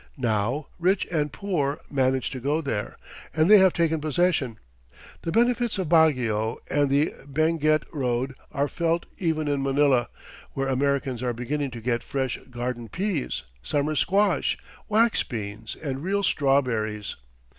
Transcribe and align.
Now 0.17 0.65
rich 0.79 1.05
and 1.11 1.31
poor 1.31 1.79
manage 1.91 2.31
to 2.31 2.39
go 2.39 2.59
there, 2.59 2.97
and 3.35 3.47
they 3.51 3.59
have 3.59 3.71
taken 3.71 4.01
possession. 4.01 4.57
The 5.21 5.31
benefits 5.31 5.77
of 5.77 5.89
Baguio 5.89 6.57
and 6.71 6.89
the 6.89 7.13
Benguet 7.27 7.83
Road 7.93 8.33
are 8.51 8.67
felt 8.67 9.05
even 9.19 9.47
in 9.47 9.61
Manila, 9.61 10.09
where 10.53 10.69
Americans 10.69 11.21
are 11.21 11.33
beginning 11.33 11.69
to 11.69 11.81
get 11.81 12.01
fresh 12.01 12.39
garden 12.49 12.89
peas, 12.89 13.43
summer 13.61 13.93
squash, 13.95 14.57
wax 14.89 15.21
beans 15.21 15.75
and 15.75 16.01
real 16.03 16.23
strawberries 16.23 17.15